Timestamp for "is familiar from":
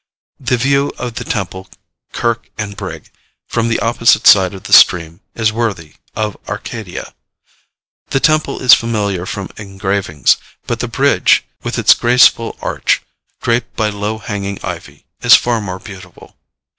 8.63-9.51